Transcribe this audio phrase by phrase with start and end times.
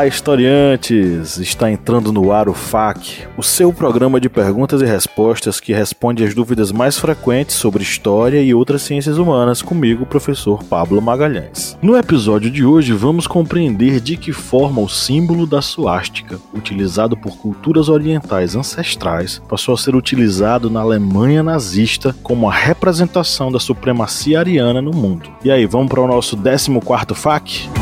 [0.00, 1.36] Olá, historiantes!
[1.36, 6.24] Está entrando no ar o FAQ, o seu programa de perguntas e respostas que responde
[6.24, 11.76] às dúvidas mais frequentes sobre história e outras ciências humanas comigo, professor Pablo Magalhães.
[11.82, 17.36] No episódio de hoje, vamos compreender de que forma o símbolo da suástica, utilizado por
[17.36, 24.40] culturas orientais ancestrais, passou a ser utilizado na Alemanha nazista como a representação da supremacia
[24.40, 25.28] ariana no mundo.
[25.44, 27.79] E aí, vamos para o nosso 14º FAQ?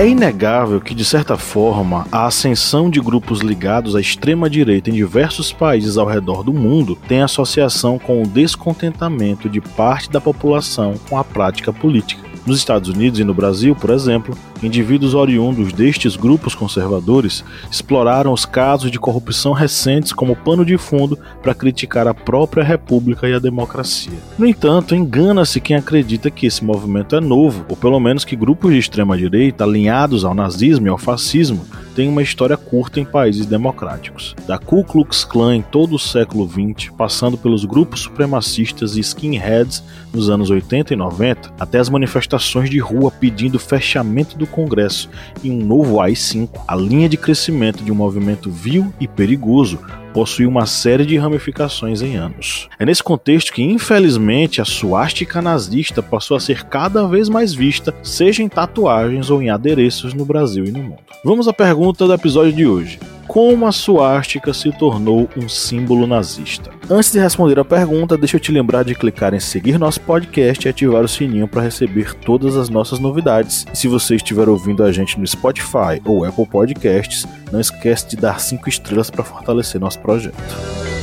[0.00, 5.52] É inegável que, de certa forma, a ascensão de grupos ligados à extrema-direita em diversos
[5.52, 11.18] países ao redor do mundo tem associação com o descontentamento de parte da população com
[11.18, 12.26] a prática política.
[12.46, 18.44] Nos Estados Unidos e no Brasil, por exemplo, indivíduos oriundos destes grupos conservadores exploraram os
[18.44, 23.38] casos de corrupção recentes como pano de fundo para criticar a própria república e a
[23.38, 24.18] democracia.
[24.38, 28.72] No entanto, engana-se quem acredita que esse movimento é novo, ou pelo menos que grupos
[28.72, 31.64] de extrema-direita alinhados ao nazismo e ao fascismo
[31.94, 34.34] têm uma história curta em países democráticos.
[34.46, 39.82] Da Ku Klux Klan em todo o século XX, passando pelos grupos supremacistas e skinheads
[40.12, 45.08] nos anos 80 e 90, até as manifestações de rua pedindo fechamento do Congresso
[45.42, 49.78] e um novo AI-5, a linha de crescimento de um movimento vil e perigoso
[50.12, 52.68] possui uma série de ramificações em anos.
[52.78, 57.94] É nesse contexto que, infelizmente, a suástica nazista passou a ser cada vez mais vista,
[58.02, 60.98] seja em tatuagens ou em adereços no Brasil e no mundo.
[61.24, 62.98] Vamos à pergunta do episódio de hoje
[63.30, 66.68] como a suástica se tornou um símbolo nazista.
[66.90, 70.66] Antes de responder a pergunta, deixa eu te lembrar de clicar em seguir nosso podcast
[70.66, 73.64] e ativar o sininho para receber todas as nossas novidades.
[73.72, 78.16] E se você estiver ouvindo a gente no Spotify ou Apple Podcasts, não esquece de
[78.16, 80.99] dar 5 estrelas para fortalecer nosso projeto.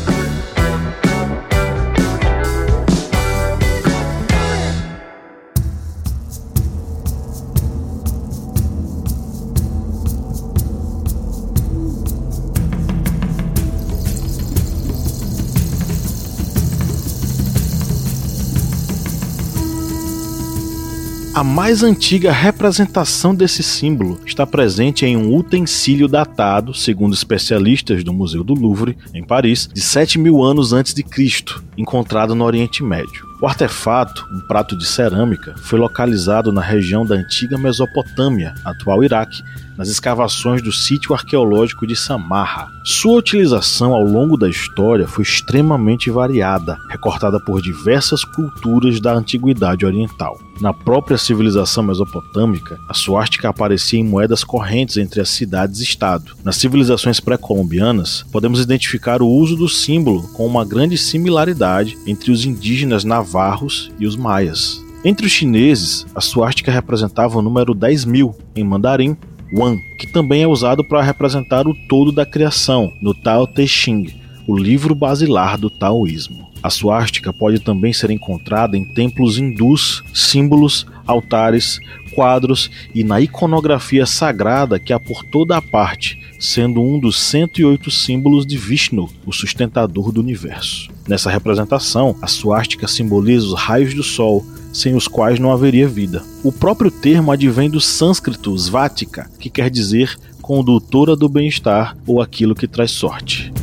[21.37, 28.11] A mais antiga representação desse símbolo está presente em um utensílio datado, segundo especialistas do
[28.11, 32.81] Museu do Louvre, em Paris, de 7 mil anos antes de Cristo, encontrado no Oriente
[32.81, 33.23] Médio.
[33.39, 39.43] O artefato, um prato de cerâmica, foi localizado na região da antiga Mesopotâmia, atual Iraque,
[39.77, 42.67] nas escavações do sítio arqueológico de Samarra.
[42.83, 49.85] Sua utilização ao longo da história foi extremamente variada, recortada por diversas culturas da antiguidade
[49.85, 50.39] oriental.
[50.59, 56.31] Na própria civilização mesopotâmica, a suástica aparecia em moedas correntes entre as cidades-estado.
[56.43, 62.43] Nas civilizações pré-colombianas, podemos identificar o uso do símbolo com uma grande similaridade entre os
[62.43, 64.81] indígenas navarros e os maias.
[65.03, 69.17] Entre os chineses, a suástica representava o número 10 mil em mandarim
[69.53, 74.13] Wan, que também é usado para representar o todo da criação no Tao Te Ching,
[74.47, 76.47] o livro basilar do taoísmo.
[76.63, 81.79] A suástica pode também ser encontrada em templos hindus, símbolos, altares,
[82.17, 87.91] quadros e na iconografia sagrada que há por toda a parte, sendo um dos 108
[87.91, 90.89] símbolos de Vishnu, o sustentador do universo.
[91.07, 96.23] Nessa representação, a suástica simboliza os raios do sol, sem os quais não haveria vida.
[96.43, 102.55] O próprio termo advém do sânscrito svatika, que quer dizer condutora do bem-estar ou aquilo
[102.55, 103.53] que traz sorte.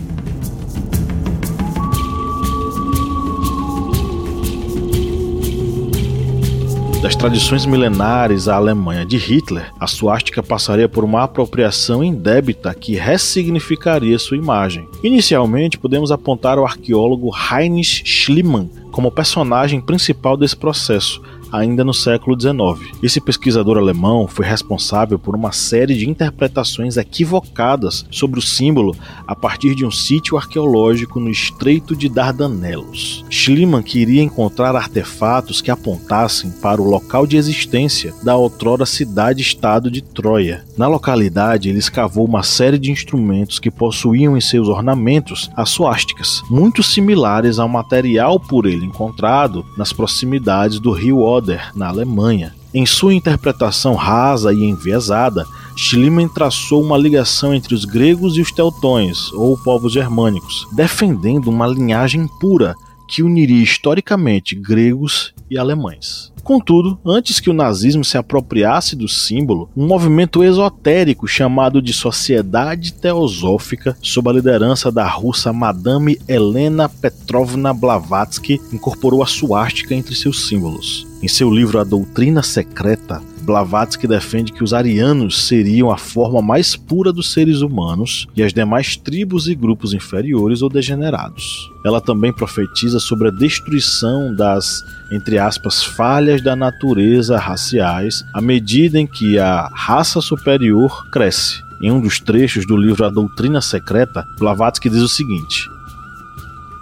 [7.05, 12.95] Das tradições milenares à Alemanha de Hitler, a suástica passaria por uma apropriação indébita que
[12.95, 14.89] ressignificaria sua imagem.
[15.03, 21.21] Inicialmente, podemos apontar o arqueólogo Heinrich Schliemann como personagem principal desse processo,
[21.55, 22.93] ainda no século XIX.
[23.01, 28.97] Esse pesquisador alemão foi responsável por uma série de interpretações equivocadas sobre o símbolo
[29.27, 33.25] a partir de um sítio arqueológico no Estreito de Dardanelos.
[33.31, 40.03] Schliemann queria encontrar artefatos que apontassem para o local de existência da outrora cidade-estado de
[40.03, 40.65] Troia.
[40.77, 46.43] Na localidade, ele escavou uma série de instrumentos que possuíam em seus ornamentos as suásticas,
[46.51, 51.44] muito similares ao material por ele encontrado nas proximidades do rio Oder
[51.75, 52.55] Na Alemanha.
[52.73, 55.47] Em sua interpretação rasa e enviesada,
[55.77, 61.67] Schliemann traçou uma ligação entre os gregos e os teutões, ou povos germânicos, defendendo uma
[61.67, 62.77] linhagem pura
[63.09, 66.33] que uniria historicamente gregos e alemães.
[66.43, 72.93] Contudo, antes que o nazismo se apropriasse do símbolo, um movimento esotérico chamado de Sociedade
[72.93, 80.47] Teosófica, sob a liderança da russa Madame Helena Petrovna Blavatsky, incorporou a suástica entre seus
[80.47, 81.07] símbolos.
[81.23, 86.75] Em seu livro A Doutrina Secreta, Blavatsky defende que os arianos seriam a forma mais
[86.75, 91.71] pura dos seres humanos e as demais tribos e grupos inferiores ou degenerados.
[91.85, 94.81] Ela também profetiza sobre a destruição das,
[95.13, 101.63] entre aspas, falhas da natureza raciais à medida em que a raça superior cresce.
[101.83, 105.69] Em um dos trechos do livro A Doutrina Secreta, Blavatsky diz o seguinte: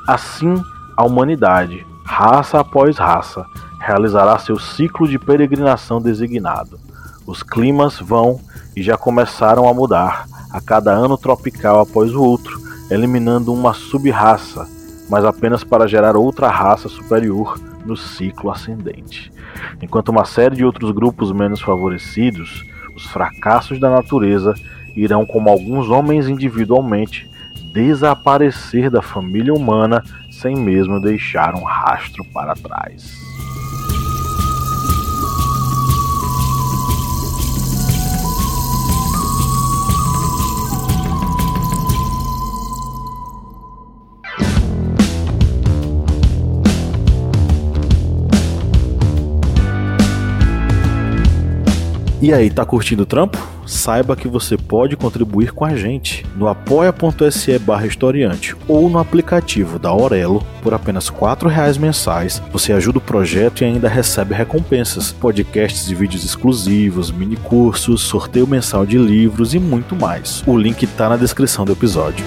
[0.06, 0.62] Assim,
[0.96, 3.44] a humanidade, raça após raça,
[3.82, 6.78] realizará seu ciclo de peregrinação designado.
[7.26, 8.40] Os climas vão
[8.76, 14.68] e já começaram a mudar, a cada ano tropical após o outro, eliminando uma sub-raça,
[15.10, 19.32] mas apenas para gerar outra raça superior no ciclo ascendente.
[19.80, 22.64] Enquanto uma série de outros grupos menos favorecidos,
[22.94, 24.54] os fracassos da natureza
[24.94, 27.28] irão, como alguns homens individualmente,
[27.72, 33.31] desaparecer da família humana sem mesmo deixar um rastro para trás.
[52.22, 53.36] E aí, tá curtindo o trampo?
[53.66, 59.76] Saiba que você pode contribuir com a gente no apoia.se barra historiante ou no aplicativo
[59.76, 62.40] da Aurelo por apenas R$ reais mensais.
[62.52, 68.46] Você ajuda o projeto e ainda recebe recompensas, podcasts e vídeos exclusivos, mini cursos, sorteio
[68.46, 70.44] mensal de livros e muito mais.
[70.46, 72.24] O link tá na descrição do episódio.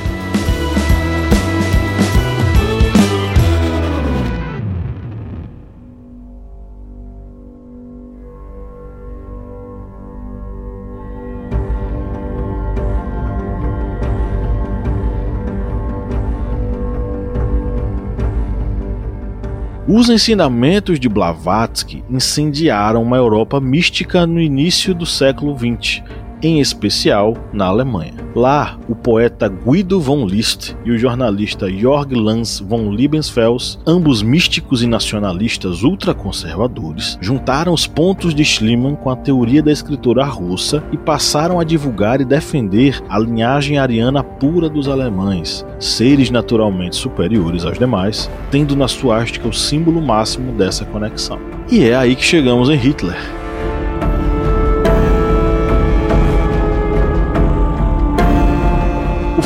[19.88, 26.02] Os ensinamentos de Blavatsky incendiaram uma Europa mística no início do século XX,
[26.46, 28.14] em especial na Alemanha.
[28.36, 34.84] Lá, o poeta Guido von List e o jornalista Jorg Lanz von Liebensfels, ambos místicos
[34.84, 40.98] e nacionalistas ultraconservadores, juntaram os pontos de Schliemann com a teoria da escritura russa e
[40.98, 47.80] passaram a divulgar e defender a linhagem ariana pura dos alemães, seres naturalmente superiores aos
[47.80, 51.40] demais, tendo na suástica o símbolo máximo dessa conexão.
[51.72, 53.18] E é aí que chegamos em Hitler.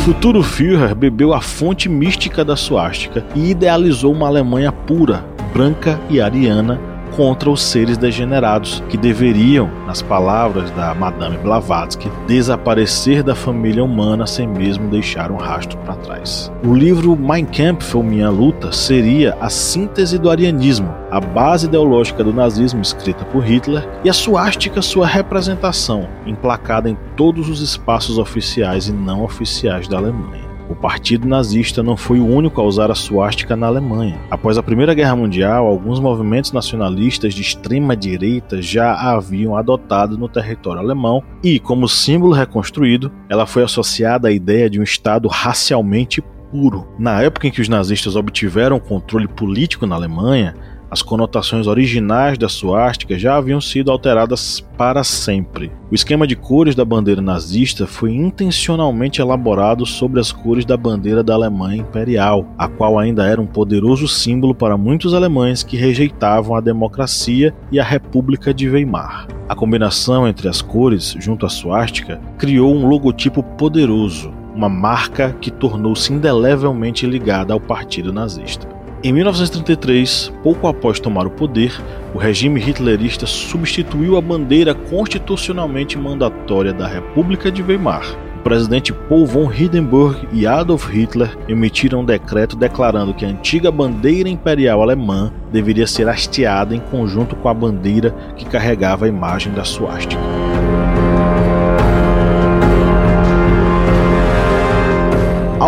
[0.09, 5.23] Futuro Führer bebeu a fonte mística da suástica e idealizou uma Alemanha pura,
[5.53, 6.88] branca e ariana
[7.19, 14.25] contra os seres degenerados que deveriam, nas palavras da Madame Blavatsky, desaparecer da família humana
[14.25, 16.49] sem mesmo deixar um rastro para trás.
[16.63, 22.23] O livro Mein Kampf ou Minha Luta seria a síntese do arianismo, a base ideológica
[22.23, 28.17] do nazismo escrita por Hitler e a suástica sua representação, emplacada em todos os espaços
[28.17, 30.48] oficiais e não oficiais da Alemanha.
[30.69, 34.21] O partido nazista não foi o único a usar a suástica na Alemanha.
[34.29, 40.15] Após a Primeira Guerra Mundial, alguns movimentos nacionalistas de extrema direita já a haviam adotado
[40.15, 45.27] no território alemão e, como símbolo reconstruído, ela foi associada à ideia de um Estado
[45.27, 46.21] racialmente
[46.51, 46.87] puro.
[46.99, 50.55] Na época em que os nazistas obtiveram controle político na Alemanha,
[50.91, 55.71] as conotações originais da suástica já haviam sido alteradas para sempre.
[55.91, 61.23] O esquema de cores da bandeira nazista foi intencionalmente elaborado sobre as cores da bandeira
[61.23, 66.55] da Alemanha Imperial, a qual ainda era um poderoso símbolo para muitos alemães que rejeitavam
[66.55, 69.27] a democracia e a República de Weimar.
[69.47, 75.51] A combinação entre as cores, junto à suástica, criou um logotipo poderoso, uma marca que
[75.51, 78.78] tornou-se indelevelmente ligada ao partido nazista.
[79.01, 81.73] Em 1933, pouco após tomar o poder,
[82.13, 88.03] o regime hitlerista substituiu a bandeira constitucionalmente mandatória da República de Weimar.
[88.39, 93.71] O presidente Paul von Hindenburg e Adolf Hitler emitiram um decreto declarando que a antiga
[93.71, 99.53] bandeira imperial alemã deveria ser hasteada em conjunto com a bandeira que carregava a imagem
[99.53, 100.21] da suástica.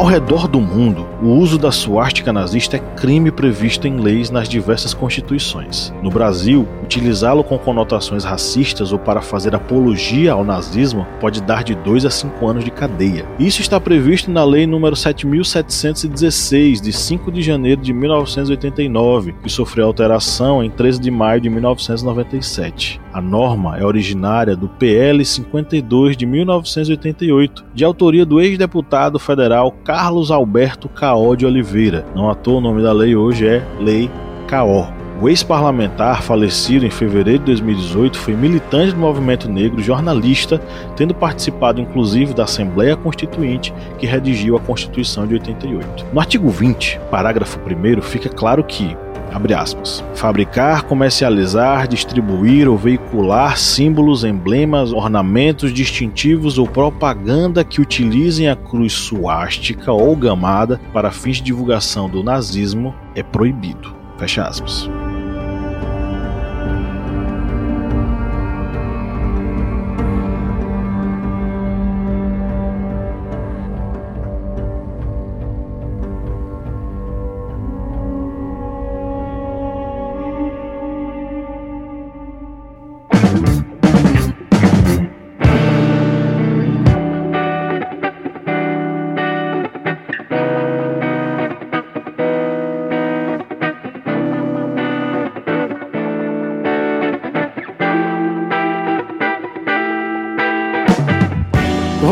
[0.02, 4.50] Ao redor do mundo, o uso da suástica nazista é crime previsto em leis nas
[4.50, 5.94] diversas constituições.
[6.02, 11.76] No Brasil, utilizá-lo com conotações racistas ou para fazer apologia ao nazismo pode dar de
[11.76, 13.28] 2 a 5 anos de cadeia.
[13.38, 19.86] Isso está previsto na Lei nº 7716, de 5 de janeiro de 1989, que sofreu
[19.86, 23.00] alteração em 13 de maio de 1997.
[23.14, 30.32] A norma é originária do PL 52 de 1988, de autoria do ex-deputado federal Carlos
[30.32, 32.06] Alberto Caó de Oliveira.
[32.16, 34.10] Não à toa o nome da lei hoje é Lei
[34.48, 34.88] Caó.
[35.22, 40.58] O ex-parlamentar, falecido em fevereiro de 2018, foi militante do movimento negro, jornalista,
[40.96, 46.08] tendo participado inclusive da Assembleia Constituinte que redigiu a Constituição de 88.
[46.14, 48.96] No artigo 20, parágrafo 1, fica claro que
[49.58, 50.04] aspas.
[50.16, 58.94] Fabricar, comercializar, distribuir ou veicular símbolos, emblemas, ornamentos distintivos ou propaganda que utilizem a cruz
[58.94, 63.96] suástica ou gamada para fins de divulgação do nazismo é proibido.
[64.18, 64.90] Fecha aspas.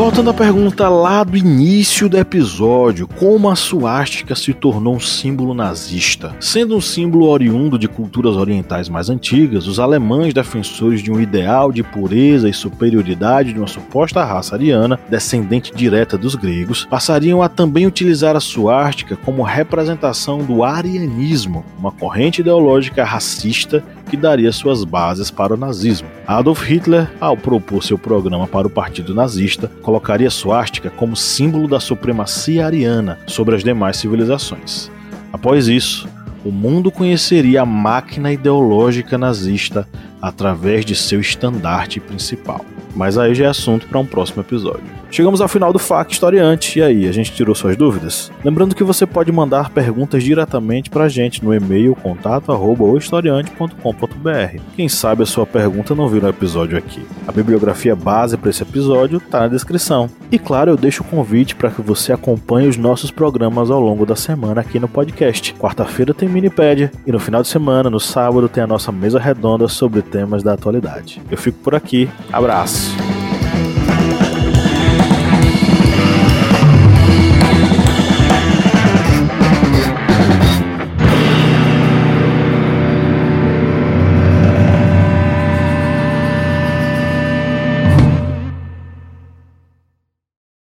[0.00, 5.52] Voltando à pergunta lá do início do episódio, como a suástica se tornou um símbolo
[5.52, 6.34] nazista?
[6.40, 11.70] Sendo um símbolo oriundo de culturas orientais mais antigas, os alemães defensores de um ideal
[11.70, 17.48] de pureza e superioridade de uma suposta raça ariana, descendente direta dos gregos, passariam a
[17.50, 24.82] também utilizar a suástica como representação do arianismo, uma corrente ideológica racista que daria suas
[24.82, 26.08] bases para o nazismo.
[26.26, 31.78] Adolf Hitler, ao propor seu programa para o partido nazista, colocaria suástica como símbolo da
[31.78, 34.90] supremacia ariana sobre as demais civilizações.
[35.32, 36.08] Após isso,
[36.44, 39.86] o mundo conheceria a máquina ideológica nazista
[40.20, 42.64] através de seu estandarte principal.
[42.96, 44.99] Mas aí já é assunto para um próximo episódio.
[45.10, 46.78] Chegamos ao final do FAQ Historiante.
[46.78, 48.30] E aí, a gente tirou suas dúvidas?
[48.44, 54.60] Lembrando que você pode mandar perguntas diretamente para a gente no e-mail contato@ohistoriante.com.br.
[54.76, 57.04] Quem sabe a sua pergunta não vira um episódio aqui.
[57.26, 60.08] A bibliografia base para esse episódio está na descrição.
[60.30, 64.06] E claro, eu deixo o convite para que você acompanhe os nossos programas ao longo
[64.06, 65.54] da semana aqui no podcast.
[65.54, 69.66] Quarta-feira tem Minipédia e no final de semana, no sábado, tem a nossa mesa redonda
[69.68, 71.20] sobre temas da atualidade.
[71.30, 72.08] Eu fico por aqui.
[72.32, 73.19] Abraço!